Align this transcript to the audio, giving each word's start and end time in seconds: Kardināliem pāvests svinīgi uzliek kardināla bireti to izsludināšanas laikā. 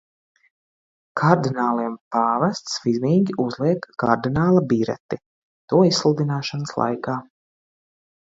Kardināliem 1.19 1.97
pāvests 2.15 2.77
svinīgi 2.79 3.35
uzliek 3.43 3.85
kardināla 4.03 4.63
bireti 4.73 5.19
to 5.73 5.83
izsludināšanas 5.91 6.73
laikā. 6.83 7.19